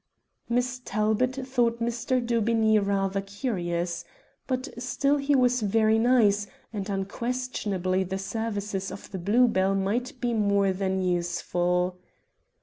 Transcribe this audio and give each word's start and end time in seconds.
Miss 0.49 0.81
Talbot 0.83 1.35
thought 1.45 1.79
Mr. 1.79 2.19
Daubeney 2.25 2.79
rather 2.79 3.21
curious. 3.21 4.03
But 4.47 4.69
still 4.81 5.17
he 5.17 5.35
was 5.35 5.61
very 5.61 5.99
nice, 5.99 6.47
and 6.73 6.89
unquestionably 6.89 8.03
the 8.03 8.17
services 8.17 8.91
of 8.91 9.11
the 9.11 9.19
Blue 9.19 9.47
Bell 9.47 9.75
might 9.75 10.19
be 10.19 10.33
more 10.33 10.73
than 10.73 11.03
useful. 11.03 11.99